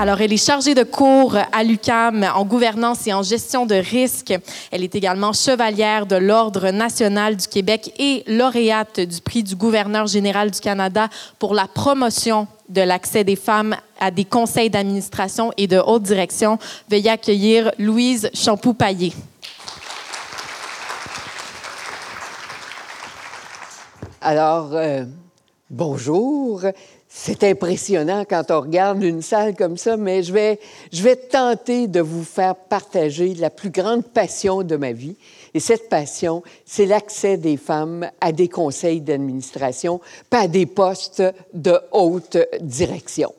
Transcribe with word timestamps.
Alors, 0.00 0.20
elle 0.20 0.32
est 0.32 0.36
chargée 0.36 0.76
de 0.76 0.84
cours 0.84 1.34
à 1.50 1.64
l'UCAM 1.64 2.24
en 2.32 2.44
gouvernance 2.44 3.04
et 3.08 3.12
en 3.12 3.24
gestion 3.24 3.66
de 3.66 3.74
risques. 3.74 4.32
Elle 4.70 4.84
est 4.84 4.94
également 4.94 5.32
chevalière 5.32 6.06
de 6.06 6.14
l'Ordre 6.14 6.70
national 6.70 7.34
du 7.34 7.48
Québec 7.48 7.92
et 7.98 8.22
lauréate 8.28 9.00
du 9.00 9.20
prix 9.20 9.42
du 9.42 9.56
gouverneur 9.56 10.06
général 10.06 10.52
du 10.52 10.60
Canada 10.60 11.08
pour 11.40 11.52
la 11.52 11.66
promotion 11.66 12.46
de 12.68 12.80
l'accès 12.80 13.24
des 13.24 13.34
femmes 13.34 13.74
à 13.98 14.12
des 14.12 14.24
conseils 14.24 14.70
d'administration 14.70 15.50
et 15.56 15.66
de 15.66 15.82
haute 15.84 16.04
direction. 16.04 16.60
Veuillez 16.88 17.10
accueillir 17.10 17.72
Louise 17.80 18.30
Champoux-Paillé. 18.34 19.12
Alors, 24.20 24.70
euh, 24.74 25.02
bonjour. 25.68 26.62
C'est 27.20 27.42
impressionnant 27.42 28.24
quand 28.24 28.52
on 28.52 28.60
regarde 28.60 29.02
une 29.02 29.22
salle 29.22 29.56
comme 29.56 29.76
ça, 29.76 29.96
mais 29.96 30.22
je 30.22 30.32
vais, 30.32 30.60
je 30.92 31.02
vais 31.02 31.16
tenter 31.16 31.88
de 31.88 32.00
vous 32.00 32.22
faire 32.22 32.54
partager 32.54 33.34
la 33.34 33.50
plus 33.50 33.70
grande 33.70 34.04
passion 34.04 34.62
de 34.62 34.76
ma 34.76 34.92
vie. 34.92 35.16
Et 35.52 35.58
cette 35.58 35.88
passion, 35.88 36.44
c'est 36.64 36.86
l'accès 36.86 37.36
des 37.36 37.56
femmes 37.56 38.08
à 38.20 38.30
des 38.30 38.46
conseils 38.46 39.00
d'administration, 39.00 40.00
pas 40.30 40.42
à 40.42 40.46
des 40.46 40.64
postes 40.64 41.24
de 41.52 41.76
haute 41.90 42.38
direction. 42.60 43.34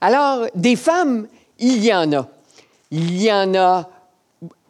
Alors, 0.00 0.48
des 0.56 0.74
femmes, 0.74 1.28
il 1.60 1.84
y 1.84 1.94
en 1.94 2.12
a. 2.14 2.28
Il 2.90 3.22
y 3.22 3.32
en 3.32 3.54
a. 3.54 3.88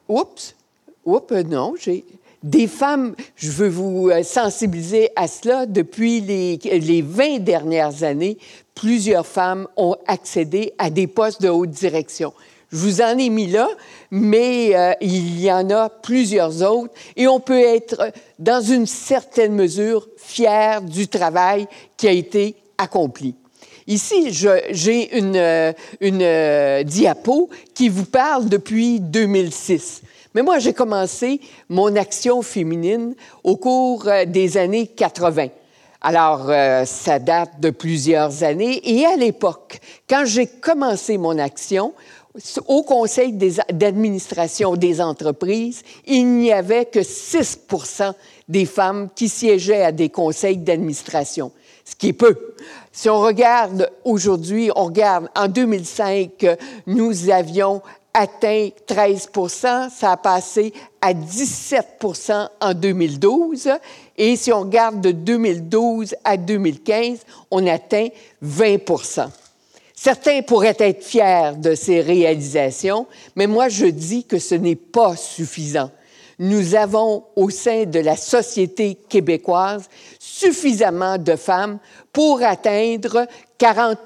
Oups, 0.06 0.55
oups, 1.06 1.33
non, 1.47 1.77
j'ai 1.81 2.05
des 2.45 2.67
femmes, 2.67 3.17
je 3.37 3.50
veux 3.50 3.69
vous 3.69 4.11
euh, 4.11 4.23
sensibiliser 4.23 5.09
à 5.17 5.27
cela, 5.27 5.64
depuis 5.64 6.20
les, 6.20 6.59
les 6.62 7.01
20 7.01 7.39
dernières 7.39 8.05
années, 8.05 8.36
plusieurs 8.75 9.27
femmes 9.27 9.67
ont 9.78 9.97
accédé 10.06 10.75
à 10.77 10.91
des 10.91 11.06
postes 11.06 11.41
de 11.41 11.48
haute 11.48 11.70
direction. 11.70 12.34
Je 12.70 12.77
vous 12.77 13.01
en 13.01 13.17
ai 13.17 13.31
mis 13.31 13.47
là, 13.47 13.69
mais 14.11 14.77
euh, 14.77 14.92
il 15.01 15.41
y 15.41 15.51
en 15.51 15.70
a 15.70 15.89
plusieurs 15.89 16.62
autres 16.62 16.92
et 17.17 17.27
on 17.27 17.41
peut 17.41 17.61
être, 17.61 18.12
dans 18.39 18.61
une 18.61 18.86
certaine 18.86 19.55
mesure, 19.55 20.06
fier 20.19 20.83
du 20.83 21.08
travail 21.08 21.67
qui 21.97 22.08
a 22.08 22.12
été 22.12 22.56
accompli. 22.77 23.34
Ici, 23.86 24.31
j'ai 24.70 25.17
une, 25.17 25.36
euh, 25.36 25.73
une 26.01 26.84
diapo 26.84 27.48
qui 27.75 27.89
vous 27.89 28.05
parle 28.05 28.51
depuis 28.51 29.01
2006. 29.01 30.03
Mais 30.35 30.43
moi, 30.43 30.59
j'ai 30.59 30.73
commencé 30.73 31.41
mon 31.69 31.95
action 31.95 32.43
féminine 32.43 33.15
au 33.45 33.57
cours 33.57 34.09
euh, 34.09 34.25
des 34.25 34.57
années 34.57 34.89
80. 34.89 35.49
Alors, 36.01 36.51
euh, 36.51 36.85
ça 36.85 37.19
date 37.19 37.61
de 37.61 37.71
plusieurs 37.71 38.43
années. 38.43 38.81
Et 38.85 39.07
à 39.07 39.17
l'époque, 39.17 39.81
quand 40.09 40.25
j'ai 40.27 40.47
commencé 40.47 41.19
mon 41.19 41.39
action, 41.39 41.95
au 42.67 42.83
conseil 42.83 43.33
d'administration 43.33 44.75
des 44.75 45.01
entreprises, 45.01 45.83
il 46.05 46.27
n'y 46.27 46.53
avait 46.53 46.87
que 46.87 46.98
6% 46.98 48.13
des 48.48 48.65
femmes 48.65 49.09
qui 49.15 49.29
siégeaient 49.29 49.85
à 49.85 49.93
des 49.93 50.09
conseils 50.09 50.57
d'administration, 50.57 51.53
ce 51.85 51.95
qui 51.95 52.09
est 52.09 52.13
peu. 52.13 52.37
Si 52.91 53.09
on 53.09 53.21
regarde 53.21 53.89
aujourd'hui, 54.05 54.71
on 54.75 54.87
regarde 54.87 55.29
en 55.37 55.47
2005, 55.47 56.45
nous 56.89 57.31
avions 57.31 57.83
atteint 58.14 58.69
13% 58.89 59.91
ça 59.91 60.13
a 60.13 60.17
passé 60.17 60.73
à 61.01 61.13
17% 61.13 62.48
en 62.61 62.75
2012. 62.75 63.69
Et 64.17 64.36
si 64.36 64.52
on 64.52 64.61
regarde 64.61 65.01
de 65.01 65.11
2012 65.11 66.14
à 66.25 66.36
2015, 66.36 67.19
on 67.51 67.67
atteint 67.67 68.08
20% 68.42 69.29
Certains 69.97 70.42
pourraient 70.42 70.77
être 70.80 71.02
fiers 71.02 71.52
de 71.57 71.75
ces 71.75 72.01
réalisations, 72.02 73.07
mais 73.36 73.47
moi 73.47 73.69
je 73.69 73.86
dis 73.86 74.25
que 74.25 74.39
ce 74.39 74.55
n'est 74.55 74.77
pas 74.77 75.17
suffisant. 75.17 75.91
Nous 76.39 76.75
avons 76.75 77.25
au 77.36 77.48
sein 77.48 77.85
de 77.85 78.01
la 78.01 78.17
société 78.17 78.96
québécoise 79.08 79.89
suffisamment 80.19 81.17
de 81.17 81.36
femmes 81.36 81.79
pour 82.13 82.42
atteindre 82.42 83.27
40 83.57 83.98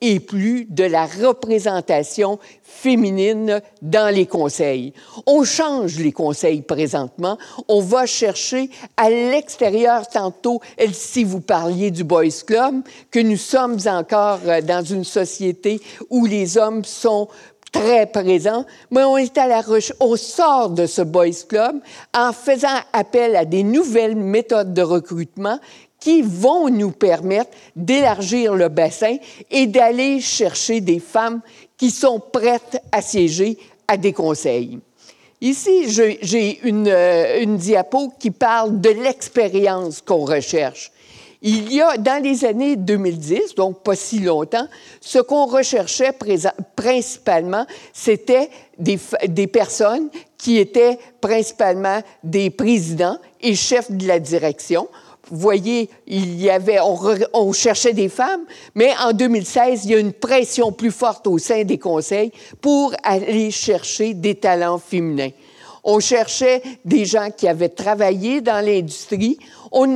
et 0.00 0.20
plus 0.20 0.66
de 0.68 0.84
la 0.84 1.06
représentation 1.06 2.38
féminine 2.62 3.60
dans 3.82 4.14
les 4.14 4.26
conseils. 4.26 4.92
On 5.26 5.44
change 5.44 5.98
les 5.98 6.12
conseils 6.12 6.62
présentement. 6.62 7.36
On 7.68 7.80
va 7.80 8.06
chercher 8.06 8.70
à 8.96 9.10
l'extérieur 9.10 10.08
tantôt, 10.08 10.60
si 10.92 11.24
vous 11.24 11.40
parliez 11.40 11.90
du 11.90 12.04
Boys 12.04 12.42
Club, 12.46 12.82
que 13.10 13.20
nous 13.20 13.36
sommes 13.36 13.78
encore 13.86 14.40
euh, 14.46 14.60
dans 14.60 14.84
une 14.84 15.04
société 15.04 15.80
où 16.08 16.26
les 16.26 16.56
hommes 16.56 16.84
sont 16.84 17.28
très 17.72 18.06
présents, 18.06 18.64
mais 18.90 19.04
on 19.04 19.16
est 19.16 19.36
à 19.38 19.46
la 19.46 19.62
on 20.00 20.16
sort 20.16 20.70
de 20.70 20.86
ce 20.86 21.02
Boys 21.02 21.44
Club 21.48 21.76
en 22.14 22.32
faisant 22.32 22.68
appel 22.92 23.36
à 23.36 23.44
des 23.44 23.62
nouvelles 23.62 24.16
méthodes 24.16 24.74
de 24.74 24.82
recrutement 24.82 25.58
qui 26.00 26.22
vont 26.22 26.68
nous 26.70 26.90
permettre 26.90 27.50
d'élargir 27.76 28.54
le 28.54 28.68
bassin 28.68 29.16
et 29.50 29.66
d'aller 29.66 30.20
chercher 30.20 30.80
des 30.80 30.98
femmes 30.98 31.40
qui 31.76 31.90
sont 31.90 32.18
prêtes 32.18 32.82
à 32.90 33.02
siéger 33.02 33.58
à 33.86 33.96
des 33.96 34.12
conseils. 34.12 34.78
Ici, 35.42 35.90
j'ai 36.22 36.60
une, 36.64 36.88
euh, 36.88 37.42
une 37.42 37.56
diapo 37.56 38.12
qui 38.18 38.30
parle 38.30 38.80
de 38.80 38.90
l'expérience 38.90 40.02
qu'on 40.02 40.24
recherche. 40.24 40.92
Il 41.42 41.72
y 41.72 41.80
a, 41.80 41.96
dans 41.96 42.22
les 42.22 42.44
années 42.44 42.76
2010, 42.76 43.54
donc 43.54 43.82
pas 43.82 43.96
si 43.96 44.18
longtemps, 44.18 44.66
ce 45.00 45.18
qu'on 45.18 45.46
recherchait 45.46 46.12
principalement, 46.76 47.64
c'était 47.94 48.50
des, 48.78 49.46
personnes 49.46 50.10
qui 50.36 50.58
étaient 50.58 50.98
principalement 51.22 52.02
des 52.22 52.50
présidents 52.50 53.16
et 53.40 53.54
chefs 53.54 53.90
de 53.90 54.06
la 54.06 54.18
direction 54.18 54.86
voyez, 55.30 55.88
il 56.06 56.40
y 56.40 56.50
avait, 56.50 56.78
on, 57.32 57.52
cherchait 57.52 57.92
des 57.92 58.08
femmes, 58.08 58.42
mais 58.74 58.90
en 59.02 59.12
2016, 59.12 59.84
il 59.84 59.90
y 59.90 59.94
a 59.94 59.98
une 59.98 60.12
pression 60.12 60.72
plus 60.72 60.90
forte 60.90 61.26
au 61.26 61.38
sein 61.38 61.64
des 61.64 61.78
conseils 61.78 62.32
pour 62.60 62.92
aller 63.02 63.50
chercher 63.50 64.14
des 64.14 64.34
talents 64.34 64.78
féminins. 64.78 65.30
On 65.82 66.00
cherchait 66.00 66.62
des 66.84 67.04
gens 67.04 67.30
qui 67.34 67.48
avaient 67.48 67.70
travaillé 67.70 68.40
dans 68.40 68.64
l'industrie. 68.64 69.38
On, 69.72 69.94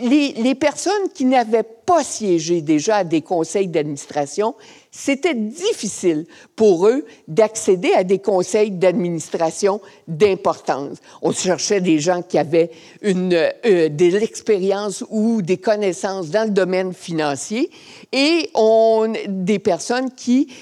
les, 0.00 0.54
personnes 0.54 1.08
qui 1.14 1.26
n'avaient 1.26 1.62
pas 1.62 2.02
siégé 2.02 2.62
déjà 2.62 2.96
à 2.96 3.04
des 3.04 3.20
conseils 3.20 3.68
d'administration 3.68 4.54
c'était 4.90 5.34
difficile 5.34 6.26
pour 6.56 6.88
eux 6.88 7.04
d'accéder 7.28 7.92
à 7.92 8.02
des 8.02 8.18
conseils 8.18 8.70
d'administration 8.70 9.80
d'importance. 10.08 10.96
On 11.22 11.32
cherchait 11.32 11.80
des 11.80 12.00
gens 12.00 12.22
qui 12.22 12.38
avaient 12.38 12.70
une, 13.02 13.34
euh, 13.34 13.88
de 13.88 14.18
l'expérience 14.18 15.04
ou 15.10 15.42
des 15.42 15.58
connaissances 15.58 16.30
dans 16.30 16.44
le 16.44 16.50
domaine 16.50 16.94
financier 16.94 17.70
et 18.12 18.50
on, 18.54 19.12
des 19.28 19.58
personnes 19.58 20.10
qui, 20.10 20.52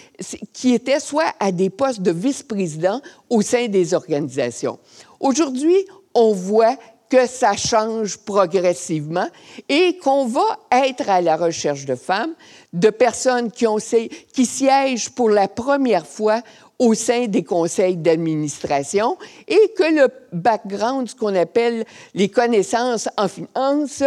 qui 0.53 0.75
étaient 0.75 1.01
soit 1.01 1.33
à 1.41 1.53
des 1.53 1.71
postes 1.71 2.03
de 2.03 2.11
vice-président 2.11 3.01
au 3.31 3.43
sein 3.43 3.69
des 3.69 3.95
organisations. 3.95 4.79
Aujourd'hui, 5.21 5.77
on 6.15 6.33
voit 6.33 6.77
que 7.09 7.27
ça 7.27 7.57
change 7.57 8.19
progressivement 8.19 9.29
et 9.69 9.99
qu'on 9.99 10.27
va 10.27 10.59
être 10.73 11.09
à 11.09 11.21
la 11.21 11.37
recherche 11.37 11.85
de 11.85 11.95
femmes, 11.95 12.35
de 12.73 12.91
personnes 12.91 13.51
qui, 13.51 14.47
siègent 14.47 15.11
pour 15.11 15.31
la 15.31 15.49
première 15.49 16.07
fois 16.07 16.43
au 16.79 16.95
sein 16.95 17.27
des 17.27 17.43
conseils 17.43 17.97
d'administration 17.97 19.17
et 19.49 19.73
que 19.77 19.95
le 19.95 20.09
background, 20.33 21.09
ce 21.09 21.15
qu'on 21.15 21.35
appelle 21.35 21.85
les 22.15 22.29
connaissances 22.29 23.09
en 23.17 23.29
finance, 23.29 24.03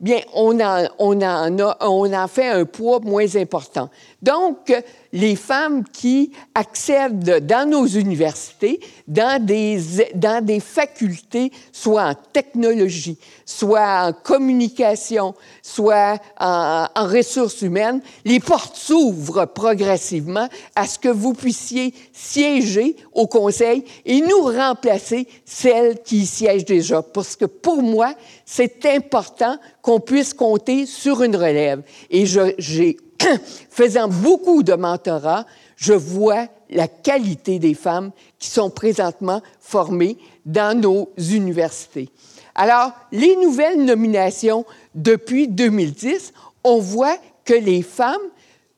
bien, 0.00 0.20
on 0.32 0.58
en, 0.60 0.86
on, 0.98 1.20
en 1.20 1.58
a, 1.58 1.76
on 1.80 2.12
en 2.12 2.28
fait 2.28 2.48
un 2.48 2.64
poids 2.64 3.00
moins 3.00 3.36
important. 3.36 3.90
Donc, 4.22 4.72
les 5.12 5.36
femmes 5.36 5.84
qui 5.84 6.32
accèdent 6.54 7.46
dans 7.46 7.68
nos 7.68 7.86
universités, 7.86 8.80
dans 9.06 9.44
des, 9.44 9.80
dans 10.14 10.44
des 10.44 10.60
facultés, 10.60 11.52
soit 11.72 12.10
en 12.10 12.14
technologie, 12.32 13.18
soit 13.44 14.06
en 14.06 14.12
communication, 14.12 15.34
soit 15.62 16.18
en, 16.38 16.86
ressources 16.96 17.62
humaines, 17.62 18.00
les 18.24 18.40
portes 18.40 18.76
s'ouvrent 18.76 19.46
progressivement 19.46 20.48
à 20.74 20.86
ce 20.86 20.98
que 20.98 21.08
vous 21.08 21.34
puissiez 21.34 21.94
siéger 22.12 22.96
au 23.12 23.26
conseil 23.26 23.84
et 24.04 24.20
nous 24.20 24.42
remplacer 24.42 25.28
celles 25.44 26.02
qui 26.02 26.18
y 26.18 26.26
siègent 26.26 26.64
déjà. 26.64 27.02
Parce 27.02 27.36
que 27.36 27.44
pour 27.44 27.82
moi, 27.82 28.14
c'est 28.44 28.84
important 28.86 29.56
qu'on 29.82 30.00
puisse 30.00 30.34
compter 30.34 30.86
sur 30.86 31.22
une 31.22 31.36
relève. 31.36 31.82
Et 32.10 32.26
j'ai, 32.26 32.96
faisant 33.70 34.08
beaucoup 34.08 34.62
de 34.62 34.74
mentorat, 34.74 35.46
je 35.76 35.92
vois 35.92 36.46
la 36.70 36.88
qualité 36.88 37.58
des 37.58 37.74
femmes 37.74 38.10
qui 38.38 38.48
sont 38.48 38.70
présentement 38.70 39.42
formées 39.60 40.18
dans 40.44 40.78
nos 40.78 41.10
universités. 41.18 42.08
Alors, 42.54 42.92
les 43.12 43.36
nouvelles 43.36 43.84
nominations 43.84 44.64
depuis 44.94 45.46
2010, 45.46 46.32
on 46.64 46.78
voit 46.78 47.18
que 47.44 47.54
les 47.54 47.82
femmes 47.82 48.16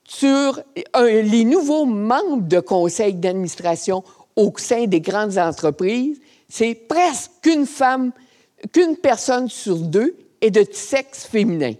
sur 0.05 0.61
les 0.97 1.45
nouveaux 1.45 1.85
membres 1.85 2.49
de 2.49 2.61
conseil 2.61 3.15
d'administration 3.15 4.03
au 4.37 4.53
sein 4.57 4.87
des 4.87 5.01
grandes 5.01 5.39
entreprises, 5.39 6.19
c'est 6.49 6.75
presque 6.75 7.31
qu'une 7.43 7.67
femme, 7.67 8.13
qu'une 8.73 8.97
personne 8.97 9.49
sur 9.49 9.77
deux 9.77 10.17
est 10.41 10.51
de 10.51 10.65
sexe 10.73 11.25
féminin. 11.25 11.75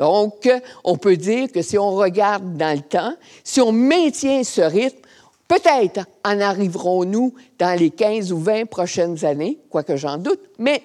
Donc, 0.00 0.50
on 0.82 0.96
peut 0.96 1.18
dire 1.18 1.52
que 1.52 1.60
si 1.60 1.76
on 1.76 1.90
regarde 1.90 2.56
dans 2.56 2.74
le 2.74 2.80
temps, 2.82 3.14
si 3.44 3.60
on 3.60 3.70
maintient 3.70 4.44
ce 4.44 4.62
rythme, 4.62 4.98
peut-être 5.46 6.06
en 6.24 6.40
arriverons-nous 6.40 7.34
dans 7.58 7.78
les 7.78 7.90
15 7.90 8.32
ou 8.32 8.38
20 8.38 8.64
prochaines 8.64 9.22
années, 9.26 9.58
quoique 9.68 9.96
j'en 9.96 10.16
doute, 10.16 10.40
mais 10.58 10.82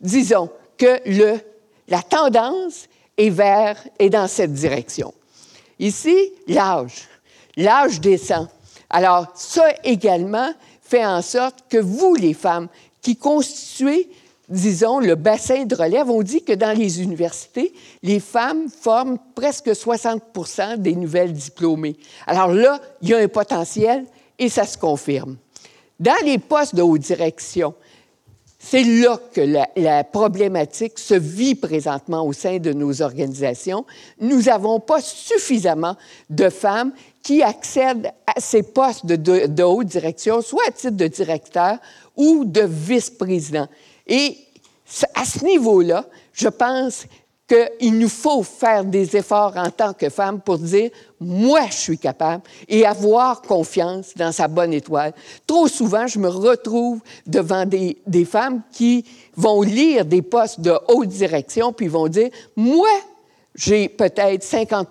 disons 0.00 0.50
que 0.78 1.00
le, 1.04 1.40
la 1.88 2.00
tendance 2.02 2.86
est 3.18 3.30
vers 3.30 3.76
est 3.98 4.10
dans 4.10 4.28
cette 4.28 4.52
direction. 4.52 5.12
Ici, 5.80 6.16
l'âge. 6.46 7.08
L'âge 7.56 8.00
descend. 8.00 8.46
Alors, 8.88 9.32
ça 9.34 9.66
également 9.82 10.52
fait 10.80 11.04
en 11.04 11.22
sorte 11.22 11.64
que 11.68 11.78
vous, 11.78 12.14
les 12.14 12.34
femmes, 12.34 12.68
qui 13.02 13.16
constituez, 13.16 14.08
disons, 14.48 15.00
le 15.00 15.14
bassin 15.14 15.64
de 15.64 15.74
relève, 15.74 16.10
on 16.10 16.22
dit 16.22 16.42
que 16.42 16.52
dans 16.52 16.76
les 16.76 17.02
universités, 17.02 17.72
les 18.02 18.20
femmes 18.20 18.68
forment 18.68 19.18
presque 19.34 19.68
60% 19.68 20.76
des 20.78 20.94
nouvelles 20.94 21.32
diplômées. 21.32 21.96
Alors 22.26 22.52
là, 22.52 22.80
il 23.02 23.08
y 23.08 23.14
a 23.14 23.18
un 23.18 23.28
potentiel 23.28 24.04
et 24.38 24.48
ça 24.48 24.64
se 24.64 24.76
confirme. 24.76 25.36
Dans 26.00 26.24
les 26.24 26.38
postes 26.38 26.74
de 26.74 26.82
haute 26.82 27.00
direction, 27.00 27.74
c'est 28.58 28.82
là 28.82 29.18
que 29.32 29.42
la, 29.76 30.04
problématique 30.04 30.98
se 30.98 31.14
vit 31.14 31.54
présentement 31.54 32.26
au 32.26 32.32
sein 32.32 32.58
de 32.58 32.72
nos 32.72 33.02
organisations. 33.02 33.84
Nous 34.20 34.42
n'avons 34.42 34.80
pas 34.80 35.02
suffisamment 35.02 35.96
de 36.30 36.48
femmes 36.48 36.92
qui 37.22 37.42
accèdent 37.42 38.10
à 38.26 38.40
ces 38.40 38.62
postes 38.62 39.04
de, 39.04 39.46
de 39.46 39.62
haute 39.62 39.86
direction, 39.86 40.40
soit 40.40 40.62
à 40.66 40.70
titre 40.70 40.96
de 40.96 41.06
directeur 41.06 41.78
ou 42.16 42.44
de 42.46 42.62
vice-président. 42.62 43.68
Et 44.06 44.36
à 45.14 45.24
ce 45.24 45.44
niveau-là, 45.44 46.04
je 46.32 46.48
pense 46.48 47.06
qu'il 47.46 47.98
nous 47.98 48.08
faut 48.08 48.42
faire 48.42 48.84
des 48.84 49.16
efforts 49.16 49.54
en 49.56 49.70
tant 49.70 49.92
que 49.92 50.08
femmes 50.08 50.40
pour 50.40 50.58
dire 50.58 50.90
moi 51.20 51.66
je 51.68 51.74
suis 51.74 51.98
capable 51.98 52.42
et 52.68 52.86
avoir 52.86 53.42
confiance 53.42 54.14
dans 54.16 54.32
sa 54.32 54.48
bonne 54.48 54.72
étoile. 54.72 55.12
Trop 55.46 55.68
souvent, 55.68 56.06
je 56.06 56.18
me 56.18 56.28
retrouve 56.28 57.00
devant 57.26 57.66
des, 57.66 57.98
des 58.06 58.24
femmes 58.24 58.62
qui 58.72 59.04
vont 59.36 59.60
lire 59.60 60.06
des 60.06 60.22
postes 60.22 60.60
de 60.60 60.72
haute 60.88 61.08
direction 61.08 61.72
puis 61.72 61.88
vont 61.88 62.08
dire 62.08 62.30
moi 62.56 62.88
j'ai 63.54 63.88
peut-être 63.88 64.42
50 64.42 64.88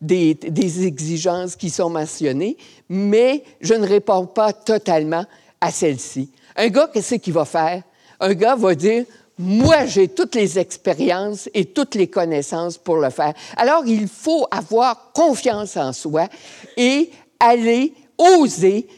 des, 0.00 0.34
des, 0.34 0.86
exigences 0.86 1.54
qui 1.54 1.70
sont 1.70 1.88
mentionnées, 1.88 2.56
mais 2.88 3.44
je 3.60 3.74
ne 3.74 3.86
réponds 3.86 4.26
pas 4.26 4.52
totalement 4.52 5.24
à 5.60 5.70
celles-ci. 5.70 6.30
Un 6.56 6.68
gars, 6.68 6.90
qu'est-ce 6.92 7.14
qu'il 7.14 7.32
va 7.32 7.44
faire? 7.44 7.84
Un 8.20 8.34
gars 8.34 8.56
va 8.56 8.74
dire, 8.74 9.04
moi, 9.38 9.84
j'ai 9.84 10.08
toutes 10.08 10.34
les 10.34 10.58
expériences 10.58 11.48
et 11.52 11.66
toutes 11.66 11.94
les 11.94 12.08
connaissances 12.08 12.78
pour 12.78 12.96
le 12.96 13.10
faire. 13.10 13.34
Alors, 13.56 13.84
il 13.86 14.08
faut 14.08 14.46
avoir 14.50 15.12
confiance 15.12 15.76
en 15.76 15.92
soi 15.92 16.28
et 16.76 17.10
aller 17.38 17.92
oser 18.16 18.88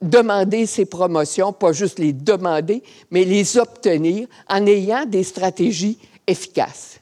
demander 0.00 0.66
ces 0.66 0.84
promotions, 0.84 1.52
pas 1.52 1.72
juste 1.72 1.98
les 1.98 2.12
demander, 2.12 2.82
mais 3.10 3.24
les 3.24 3.58
obtenir 3.58 4.28
en 4.48 4.64
ayant 4.66 5.04
des 5.04 5.24
stratégies 5.24 5.98
efficaces. 6.26 7.00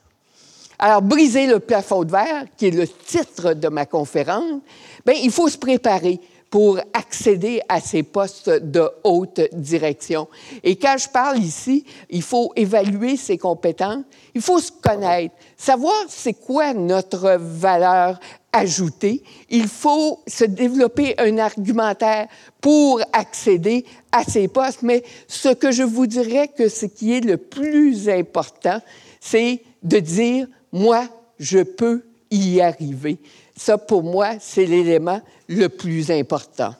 Alors, 0.79 1.03
briser 1.03 1.47
le 1.47 1.59
plafond 1.59 2.05
de 2.05 2.13
verre, 2.13 2.45
qui 2.57 2.67
est 2.67 2.71
le 2.71 2.87
titre 2.87 3.55
de 3.55 3.69
ma 3.69 3.87
conférence, 3.87 4.61
bien, 5.05 5.15
il 5.23 5.31
faut 5.31 5.49
se 5.49 5.59
préparer 5.59 6.21
pour 6.57 6.81
accéder 6.95 7.61
à 7.69 7.81
ces 7.81 8.03
postes 8.03 8.49
de 8.49 8.89
haute 9.05 9.43
direction. 9.53 10.27
Et 10.65 10.77
quand 10.77 10.97
je 10.97 11.07
parle 11.07 11.37
ici, 11.37 11.85
il 12.09 12.23
faut 12.23 12.51
évaluer 12.57 13.19
ses 13.19 13.37
compétences, 13.37 14.05
il 14.35 14.41
faut 14.41 14.59
se 14.59 14.73
connaître, 14.73 15.35
savoir 15.59 16.07
c'est 16.09 16.33
quoi 16.33 16.73
notre 16.73 17.37
valeur 17.39 18.19
ajoutée. 18.55 19.23
Il 19.51 19.69
faut 19.69 20.21
se 20.27 20.47
développer 20.47 21.15
un 21.19 21.37
argumentaire 21.37 22.27
pour 22.63 23.03
accéder 23.13 23.85
à 24.11 24.25
ces 24.25 24.49
postes. 24.49 24.81
Mais 24.81 25.03
ce 25.29 25.51
que 25.51 25.71
je 25.71 25.83
vous 25.83 26.07
dirais 26.07 26.49
que 26.49 26.71
ce 26.71 26.87
qui 26.87 27.13
est 27.13 27.21
le 27.21 27.37
plus 27.37 28.09
important, 28.09 28.81
c'est 29.21 29.61
de 29.83 29.99
dire, 29.99 30.47
moi, 30.73 31.07
je 31.39 31.59
peux 31.59 32.03
y 32.31 32.63
arriver. 32.63 33.19
Ça, 33.57 33.79
pour 33.79 34.03
moi, 34.03 34.35
c'est 34.39 34.67
l'élément 34.67 35.21
le 35.49 35.69
plus 35.69 36.11
important. 36.11 36.75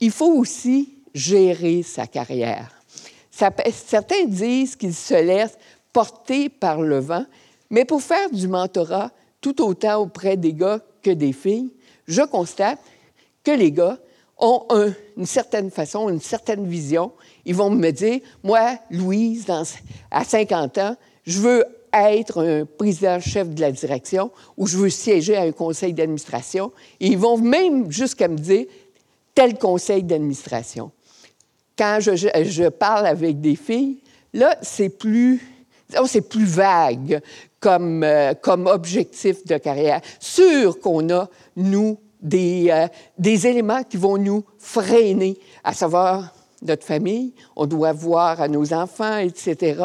Il 0.00 0.10
faut 0.10 0.32
aussi 0.32 0.94
gérer 1.14 1.82
sa 1.82 2.06
carrière. 2.06 2.70
certains 3.30 4.24
disent 4.26 4.76
qu'ils 4.76 4.94
se 4.94 5.14
laissent 5.14 5.58
porter 5.92 6.48
par 6.48 6.82
le 6.82 6.98
vent, 6.98 7.24
mais 7.70 7.84
pour 7.84 8.02
faire 8.02 8.30
du 8.30 8.48
mentorat 8.48 9.10
tout 9.40 9.62
autant 9.62 10.02
auprès 10.02 10.36
des 10.36 10.52
gars 10.52 10.80
que 11.02 11.10
des 11.10 11.32
filles, 11.32 11.70
je 12.06 12.22
constate 12.22 12.80
que 13.42 13.52
les 13.52 13.72
gars 13.72 13.98
ont 14.38 14.66
une 15.16 15.26
certaine 15.26 15.70
façon, 15.70 16.08
une 16.08 16.20
certaine 16.20 16.66
vision. 16.66 17.12
Ils 17.44 17.54
vont 17.54 17.70
me 17.70 17.90
dire, 17.90 18.20
moi, 18.42 18.78
Louise, 18.90 19.46
à 20.10 20.24
50 20.24 20.78
ans, 20.78 20.96
je 21.24 21.40
veux 21.40 21.64
être 21.94 22.44
un 22.44 22.64
président-chef 22.64 23.50
de 23.50 23.60
la 23.60 23.72
direction 23.72 24.30
ou 24.56 24.66
je 24.66 24.76
veux 24.76 24.90
siéger 24.90 25.36
à 25.36 25.42
un 25.42 25.52
conseil 25.52 25.92
d'administration. 25.92 26.72
ils 27.00 27.18
vont 27.18 27.38
même 27.38 27.90
jusqu'à 27.90 28.28
me 28.28 28.36
dire 28.36 28.66
tel 29.34 29.58
conseil 29.58 30.02
d'administration. 30.02 30.90
Quand 31.76 31.98
je, 32.00 32.68
parle 32.68 33.06
avec 33.06 33.40
des 33.40 33.56
filles, 33.56 33.98
là, 34.32 34.56
c'est 34.62 34.90
plus, 34.90 35.40
c'est 36.06 36.28
plus 36.28 36.44
vague 36.44 37.20
comme, 37.58 38.04
euh, 38.04 38.34
comme 38.34 38.66
objectif 38.66 39.44
de 39.44 39.56
carrière. 39.58 40.00
Sûr 40.20 40.78
qu'on 40.78 41.08
a, 41.10 41.28
nous, 41.56 41.98
des, 42.20 42.68
euh, 42.70 42.86
des 43.18 43.46
éléments 43.46 43.82
qui 43.82 43.96
vont 43.96 44.18
nous 44.18 44.44
freiner, 44.58 45.36
à 45.64 45.72
savoir 45.72 46.32
notre 46.62 46.84
famille, 46.84 47.34
on 47.56 47.66
doit 47.66 47.92
voir 47.92 48.40
à 48.40 48.48
nos 48.48 48.72
enfants, 48.72 49.18
etc. 49.18 49.82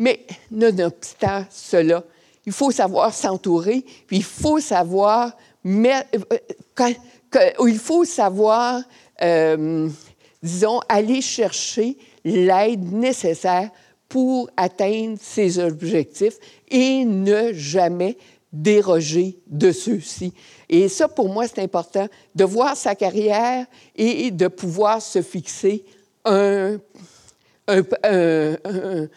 Mais 0.00 0.24
nonobstant 0.50 1.44
cela, 1.50 2.02
il 2.46 2.52
faut 2.52 2.70
savoir 2.70 3.12
s'entourer, 3.12 3.84
il 4.10 4.24
faut 4.24 4.58
savoir, 4.58 5.36
euh, 5.66 6.02
il 7.66 7.78
faut 7.78 8.06
savoir, 8.06 8.80
euh, 9.20 9.90
disons, 10.42 10.80
aller 10.88 11.20
chercher 11.20 11.98
l'aide 12.24 12.90
nécessaire 12.90 13.68
pour 14.08 14.48
atteindre 14.56 15.18
ses 15.20 15.58
objectifs 15.58 16.38
et 16.70 17.04
ne 17.04 17.52
jamais 17.52 18.16
déroger 18.54 19.38
de 19.48 19.70
ceux-ci. 19.70 20.32
Et 20.70 20.88
ça, 20.88 21.08
pour 21.08 21.28
moi, 21.28 21.46
c'est 21.46 21.60
important 21.60 22.08
de 22.34 22.44
voir 22.44 22.74
sa 22.74 22.94
carrière 22.94 23.66
et 23.94 24.30
de 24.30 24.48
pouvoir 24.48 25.02
se 25.02 25.20
fixer 25.20 25.84
un 26.24 26.78
un, 27.72 29.08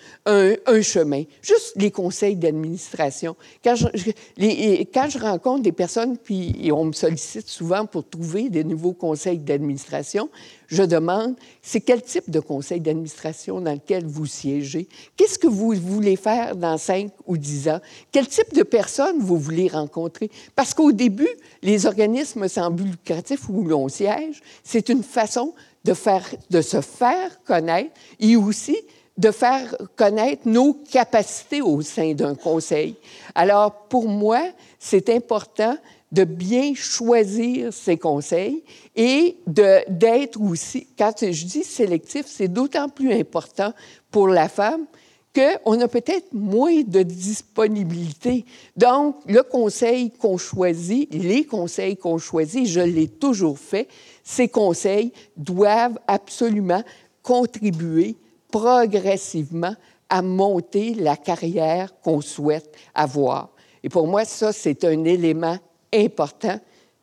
chemin. 0.82 1.24
Juste 1.42 1.74
les 1.76 1.92
conseils 1.92 2.36
d'administration. 2.36 3.36
Quand 3.64 3.76
je, 3.76 5.20
rencontre 5.20 5.64
des 5.64 5.72
personnes, 5.72 6.18
puis 6.18 6.70
on 6.72 6.86
me 6.86 6.94
sollicite 6.94 7.48
souvent 7.48 7.86
pour 7.86 8.08
trouver 8.08 8.50
des 8.50 8.64
nouveaux 8.64 8.94
conseils 8.94 9.40
d'administration, 9.40 10.30
je 10.68 10.84
demande, 10.84 11.36
c'est 11.62 11.82
quel 11.82 12.02
type 12.02 12.30
de 12.30 12.40
conseil 12.40 12.80
d'administration 12.80 13.62
dans 13.62 13.74
lequel 13.74 14.06
vous 14.06 14.26
siégez? 14.26 14.88
Qu'est-ce 15.16 15.38
que 15.38 15.48
vous 15.48 15.74
voulez 15.74 16.16
faire 16.16 16.56
dans 16.56 16.78
cinq 16.78 17.12
ou 17.28 17.38
dix 17.38 17.70
ans? 17.70 17.80
Quel 18.12 18.28
type 18.28 18.54
de 18.54 18.64
personnes 18.64 19.20
vous 19.20 19.38
voulez 19.38 19.68
rencontrer? 19.68 20.32
Parce 20.56 20.74
qu'au 20.74 20.92
début, 20.92 21.30
les 21.62 21.86
organismes 21.86 22.48
sans 22.48 22.72
but 22.72 22.86
lucratif 22.86 23.50
où 23.50 23.64
l'on 23.64 23.88
siège, 23.88 24.42
c'est 24.64 24.90
une 24.90 25.04
façon 25.04 25.54
de, 25.84 26.62
se 26.62 26.82
faire 26.82 27.44
connaître 27.44 27.92
et 28.20 28.36
aussi 28.36 28.78
de 29.18 29.32
faire 29.32 29.76
connaître 29.96 30.48
nos 30.48 30.74
capacités 30.74 31.62
au 31.62 31.82
sein 31.82 32.14
d'un 32.14 32.36
conseil. 32.36 32.96
Alors, 33.36 33.88
pour 33.88 34.08
moi, 34.08 34.42
c'est 34.80 35.10
important 35.10 35.78
de 36.12 36.24
bien 36.24 36.74
choisir 36.76 37.74
ses 37.74 37.98
conseils 37.98 38.64
et 38.96 39.38
d'être 39.48 40.40
aussi, 40.40 40.88
quand 40.98 41.14
je 41.20 41.46
dis 41.46 41.64
sélectif, 41.64 42.26
c'est 42.28 42.48
d'autant 42.48 42.88
plus 42.88 43.14
important 43.14 43.74
pour 44.12 44.28
la 44.28 44.48
femme 44.48 44.86
qu'on 45.34 45.82
a 45.82 45.88
peut-être 45.88 46.32
moins 46.32 46.82
de 46.82 47.02
disponibilité. 47.02 48.46
Donc, 48.78 49.16
le 49.26 49.42
conseil 49.42 50.12
qu'on 50.12 50.38
choisit, 50.38 51.12
les 51.14 51.46
conseils 51.46 51.98
qu'on 51.98 52.20
choisit, 52.20 52.68
je 52.68 52.82
l'ai 52.82 53.08
toujours 53.08 53.58
fait, 53.58 53.88
ces 54.24 54.48
conseils 54.48 55.12
doivent 55.36 56.00
absolument 56.08 56.84
contribuer 57.24 58.16
progressivement 58.52 59.76
à 60.10 60.22
monter 60.22 60.94
la 60.94 61.18
carrière 61.18 62.00
qu'on 62.02 62.22
souhaite 62.22 62.76
avoir. 62.94 63.50
Et 63.84 63.90
pour 63.90 64.06
moi, 64.06 64.26
ça, 64.26 64.54
c'est 64.54 64.84
un 64.84 65.04
élément 65.06 65.58
important. 65.94 66.60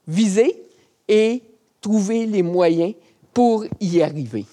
Viser 0.07 0.63
et 1.09 1.43
trouver 1.81 2.27
les 2.27 2.43
moyens 2.43 2.95
pour 3.35 3.65
y 3.81 4.01
arriver. 4.01 4.47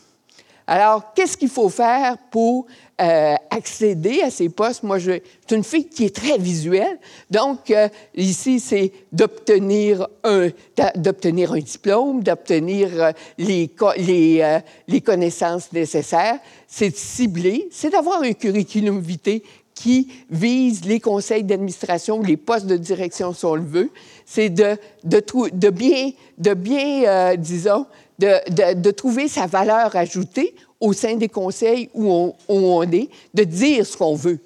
Alors, 0.65 1.13
qu'est-ce 1.13 1.37
qu'il 1.37 1.49
faut 1.49 1.69
faire 1.69 2.17
pour 2.29 2.67
euh, 2.99 3.35
accéder 3.57 4.21
à 4.21 4.29
ces 4.29 4.49
postes? 4.49 4.83
Moi, 4.83 4.99
je, 4.99 5.11
suis 5.11 5.55
une 5.55 5.63
fille 5.63 5.87
qui 5.87 6.05
est 6.05 6.15
très 6.15 6.37
visuelle. 6.37 6.99
Donc, 7.29 7.71
euh, 7.71 7.89
ici, 8.15 8.59
c'est 8.59 8.91
d'obtenir 9.11 10.07
un, 10.23 10.49
d'obtenir 10.95 11.53
un 11.53 11.59
diplôme, 11.59 12.23
d'obtenir 12.23 12.89
euh, 12.93 13.11
les, 13.37 13.69
les, 13.97 14.59
les 14.87 15.01
connaissances 15.01 15.71
nécessaires. 15.73 16.39
C'est 16.67 16.89
de 16.89 16.95
cibler, 16.95 17.67
c'est 17.71 17.89
d'avoir 17.89 18.21
un 18.21 18.33
curriculum 18.33 18.99
vitae 18.99 19.41
qui 19.73 20.07
vise 20.29 20.85
les 20.85 20.99
conseils 20.99 21.43
d'administration, 21.43 22.21
les 22.21 22.37
postes 22.37 22.65
de 22.65 22.77
direction, 22.77 23.33
si 23.33 23.45
on 23.45 23.55
le 23.55 23.61
veut. 23.61 23.91
C'est 24.25 24.49
de, 24.49 24.77
de, 25.03 25.21
de, 25.53 25.69
bien, 25.69 26.11
de 26.39 26.53
bien 26.55 27.35
disons, 27.35 27.85
de, 28.19 28.73
de, 28.73 28.91
trouver 28.91 29.27
sa 29.27 29.45
valeur 29.45 29.95
ajoutée 29.95 30.55
au 30.79 30.93
sein 30.93 31.15
des 31.15 31.29
conseils 31.29 31.89
où 31.93 32.33
on, 32.47 32.91
est, 32.91 33.09
de 33.33 33.43
dire 33.43 33.85
ce 33.85 33.97
qu'on 33.97 34.15
veut, 34.15 34.39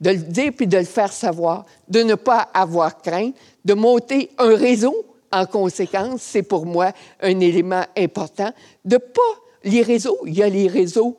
de 0.00 0.10
le 0.10 0.18
dire 0.18 0.52
puis 0.56 0.66
de 0.66 0.78
le 0.78 0.84
faire 0.84 1.12
savoir, 1.12 1.64
de 1.88 2.02
ne 2.02 2.14
pas 2.14 2.48
avoir 2.54 3.00
crainte, 3.00 3.34
de 3.64 3.74
monter 3.74 4.30
un 4.38 4.54
réseau 4.54 4.94
en 5.32 5.46
conséquence, 5.46 6.22
c'est 6.22 6.42
pour 6.42 6.64
moi 6.64 6.92
un 7.20 7.40
élément 7.40 7.84
important. 7.96 8.52
De 8.84 8.98
pas 8.98 9.20
les 9.64 9.82
réseaux, 9.82 10.18
il 10.26 10.34
y 10.34 10.42
a 10.42 10.48
les 10.48 10.68
réseaux 10.68 11.16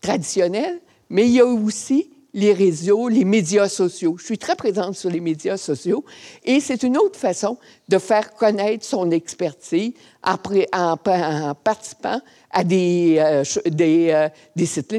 traditionnels, 0.00 0.80
mais 1.08 1.26
il 1.26 1.32
y 1.32 1.40
a 1.40 1.46
aussi 1.46 2.10
les 2.34 2.52
réseaux, 2.52 3.08
les 3.08 3.24
médias 3.24 3.68
sociaux. 3.68 4.16
Je 4.18 4.24
suis 4.24 4.38
très 4.38 4.56
présente 4.56 4.94
sur 4.96 5.10
les 5.10 5.20
médias 5.20 5.56
sociaux 5.56 6.04
et 6.44 6.60
c'est 6.60 6.82
une 6.82 6.96
autre 6.96 7.18
façon 7.18 7.58
de 7.88 7.98
faire 7.98 8.32
connaître 8.34 8.84
son 8.84 9.10
expertise 9.10 9.92
en, 10.22 10.36
en, 10.72 11.54
participant 11.54 12.20
à 12.50 12.64
des, 12.64 13.16
euh, 13.18 13.44
des, 13.66 14.10
euh, 14.10 14.28
des, 14.56 14.66
sites. 14.66 14.94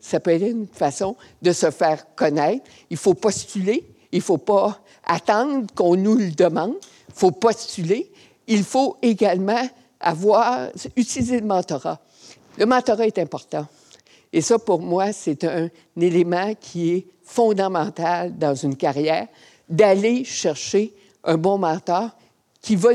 Ça 0.00 0.20
peut 0.20 0.30
être 0.30 0.46
une 0.46 0.66
façon 0.66 1.16
de 1.42 1.52
se 1.52 1.70
faire 1.70 2.14
connaître. 2.14 2.64
Il 2.90 2.96
faut 2.96 3.14
postuler. 3.14 3.84
Il 4.10 4.18
ne 4.18 4.22
faut 4.24 4.38
pas 4.38 4.80
attendre 5.04 5.66
qu'on 5.74 5.96
nous 5.96 6.16
le 6.16 6.30
demande. 6.30 6.74
Il 7.08 7.14
faut 7.14 7.30
postuler. 7.30 8.10
Il 8.46 8.64
faut 8.64 8.96
également 9.02 9.68
avoir, 10.00 10.68
utiliser 10.96 11.40
le 11.40 11.46
mentorat. 11.46 12.00
Le 12.56 12.64
mentorat 12.64 13.06
est 13.06 13.18
important. 13.18 13.66
Et 14.32 14.40
ça, 14.40 14.58
pour 14.58 14.80
moi, 14.80 15.12
c'est 15.12 15.44
un, 15.44 15.68
élément 15.96 16.54
qui 16.54 16.90
est 16.90 17.06
fondamental 17.22 18.36
dans 18.36 18.54
une 18.54 18.76
carrière, 18.76 19.28
d'aller 19.68 20.24
chercher 20.24 20.94
un 21.24 21.36
bon 21.36 21.58
mentor 21.58 22.10
qui 22.60 22.76
va 22.76 22.90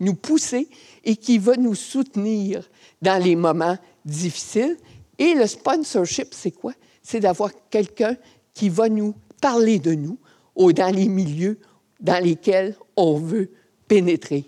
nous 0.00 0.14
pousser 0.14 0.68
et 1.04 1.16
qui 1.16 1.38
va 1.38 1.56
nous 1.56 1.74
soutenir 1.74 2.68
dans 3.00 3.22
les 3.22 3.36
moments 3.36 3.76
difficiles. 4.04 4.76
Et 5.18 5.34
le 5.34 5.46
sponsorship, 5.46 6.28
c'est 6.32 6.50
quoi? 6.50 6.72
C'est 7.02 7.20
d'avoir 7.20 7.50
quelqu'un 7.70 8.16
qui 8.54 8.68
va 8.68 8.88
nous 8.88 9.14
parler 9.40 9.78
de 9.78 9.94
nous 9.94 10.18
ou 10.54 10.72
dans 10.72 10.94
les 10.94 11.08
milieux 11.08 11.58
dans 12.00 12.22
lesquels 12.22 12.76
on 12.96 13.14
veut 13.14 13.50
pénétrer. 13.88 14.44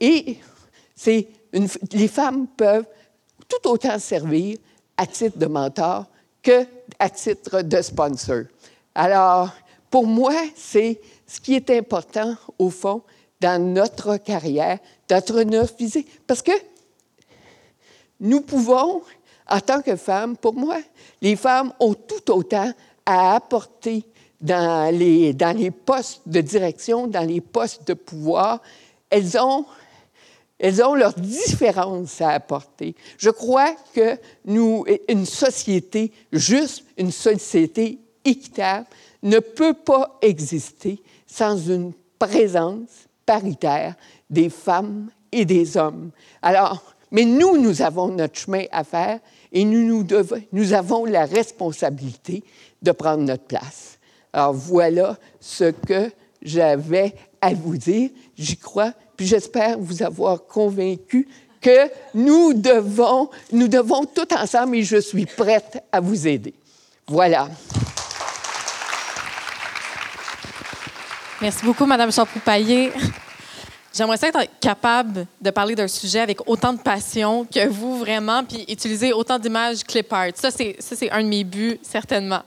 Et 0.00 0.38
c'est 0.94 1.28
les 1.92 2.08
femmes 2.08 2.46
peuvent 2.46 2.86
tout 3.48 3.68
autant 3.68 3.98
servir 3.98 4.58
à 5.00 5.06
titre 5.06 5.38
de 5.38 5.46
mentor 5.46 6.04
que 6.42 6.66
à 6.98 7.08
titre 7.08 7.62
de 7.62 7.80
sponsor. 7.80 8.42
Alors, 8.94 9.50
pour 9.90 10.06
moi, 10.06 10.34
c'est 10.54 11.00
ce 11.26 11.40
qui 11.40 11.54
est 11.54 11.70
important, 11.70 12.36
au 12.58 12.68
fond, 12.68 13.00
dans 13.40 13.62
notre 13.62 14.18
carrière, 14.18 14.78
notre 15.08 15.74
physique. 15.74 16.06
Parce 16.26 16.42
que 16.42 16.52
nous 18.20 18.42
pouvons, 18.42 19.00
en 19.48 19.60
tant 19.60 19.80
que 19.80 19.96
femmes, 19.96 20.36
pour 20.36 20.52
moi, 20.52 20.76
les 21.22 21.34
femmes 21.34 21.72
ont 21.80 21.94
tout 21.94 22.30
autant 22.30 22.70
à 23.06 23.36
apporter 23.36 24.04
dans 24.38 24.94
les, 24.94 25.32
dans 25.32 25.56
les 25.56 25.70
postes 25.70 26.20
de 26.26 26.42
direction, 26.42 27.06
dans 27.06 27.26
les 27.26 27.40
postes 27.40 27.88
de 27.88 27.94
pouvoir. 27.94 28.60
Elles 29.08 29.38
ont 29.38 29.64
elles 30.60 30.84
ont 30.84 30.94
leurs 30.94 31.14
différences 31.14 32.20
à 32.20 32.30
apporter. 32.30 32.94
Je 33.18 33.30
crois 33.30 33.74
que 33.94 34.18
nous, 34.44 34.84
une 35.08 35.26
société 35.26 36.12
juste, 36.32 36.84
une 36.98 37.10
société 37.10 37.98
équitable, 38.24 38.86
ne 39.22 39.38
peut 39.38 39.74
pas 39.74 40.18
exister 40.20 41.02
sans 41.26 41.56
une 41.56 41.92
présence 42.18 43.08
paritaire 43.24 43.94
des 44.28 44.50
femmes 44.50 45.10
et 45.32 45.44
des 45.44 45.76
hommes. 45.76 46.10
Alors, 46.42 46.94
mais 47.10 47.24
nous, 47.24 47.56
nous 47.56 47.82
avons 47.82 48.08
notre 48.08 48.38
chemin 48.38 48.64
à 48.70 48.84
faire 48.84 49.18
et 49.52 49.64
nous, 49.64 50.04
nous, 50.52 50.72
avons 50.72 51.04
la 51.06 51.24
responsabilité 51.24 52.44
de 52.82 52.92
prendre 52.92 53.24
notre 53.24 53.44
place. 53.44 53.98
Alors 54.32 54.52
voilà 54.52 55.16
ce 55.40 55.70
que 55.72 56.10
j'avais 56.42 57.14
à 57.40 57.54
vous 57.54 57.76
dire. 57.76 58.10
J'y 58.36 58.56
crois, 58.56 58.92
puis 59.16 59.26
j'espère 59.26 59.78
vous 59.78 60.02
avoir 60.02 60.44
convaincu 60.46 61.28
que 61.60 61.90
nous 62.14 62.54
devons, 62.54 63.28
nous 63.52 63.68
devons 63.68 64.04
tout 64.04 64.32
ensemble 64.34 64.76
et 64.76 64.82
je 64.82 64.96
suis 64.96 65.26
prête 65.26 65.82
à 65.92 66.00
vous 66.00 66.26
aider. 66.26 66.54
Voilà. 67.06 67.48
Merci 71.42 71.64
beaucoup, 71.64 71.86
Madame 71.86 72.12
Champoupaillé. 72.12 72.92
J'aimerais 73.92 74.18
être 74.22 74.44
capable 74.60 75.26
de 75.40 75.50
parler 75.50 75.74
d'un 75.74 75.88
sujet 75.88 76.20
avec 76.20 76.48
autant 76.48 76.72
de 76.72 76.78
passion 76.78 77.44
que 77.44 77.66
vous, 77.66 77.98
vraiment, 77.98 78.44
puis 78.44 78.64
utiliser 78.68 79.12
autant 79.12 79.38
d'images 79.38 79.82
clip 79.82 80.12
art. 80.12 80.30
Ça, 80.34 80.50
c'est 80.50 81.10
un 81.10 81.22
de 81.22 81.28
mes 81.28 81.42
buts, 81.42 81.78
certainement. 81.82 82.42